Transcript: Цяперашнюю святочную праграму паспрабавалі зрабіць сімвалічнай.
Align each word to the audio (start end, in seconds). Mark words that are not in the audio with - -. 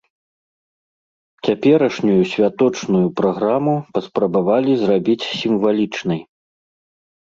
Цяперашнюю 1.49 2.17
святочную 2.33 3.05
праграму 3.21 3.79
паспрабавалі 4.01 4.71
зрабіць 4.85 5.23
сімвалічнай. 5.39 6.21